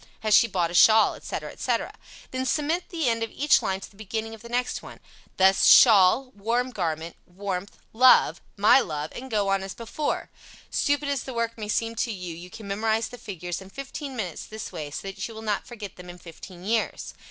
"Has 0.21 0.33
she 0.33 0.47
bought 0.47 0.71
a 0.71 0.73
shawl?" 0.73 1.13
etc., 1.13 1.51
etc. 1.51 1.93
Then 2.31 2.43
cement 2.43 2.85
the 2.89 3.07
end 3.07 3.21
of 3.21 3.29
each 3.29 3.61
line 3.61 3.81
to 3.81 3.91
the 3.91 3.95
beginning 3.95 4.33
of 4.33 4.41
the 4.41 4.49
next 4.49 4.81
one, 4.81 4.99
thus, 5.37 5.65
"Shawl" 5.65 6.31
"warm 6.31 6.71
garment" 6.71 7.15
"warmth" 7.27 7.77
"love" 7.93 8.41
"my 8.57 8.79
love," 8.79 9.11
and 9.15 9.29
go 9.29 9.49
on 9.49 9.61
as 9.61 9.75
before. 9.75 10.31
Stupid 10.71 11.07
as 11.07 11.21
the 11.21 11.35
work 11.35 11.55
may 11.55 11.67
seem 11.69 11.93
to 11.97 12.11
you, 12.11 12.33
you 12.35 12.49
can 12.49 12.67
memorize 12.67 13.09
the 13.09 13.19
figures 13.19 13.61
in 13.61 13.69
fifteen 13.69 14.15
minutes 14.15 14.45
this 14.47 14.71
way 14.71 14.89
so 14.89 15.07
that 15.07 15.27
you 15.27 15.35
will 15.35 15.43
not 15.43 15.67
forget 15.67 15.97
them 15.97 16.09
in 16.09 16.17
fifteen 16.17 16.63
years. 16.65 17.13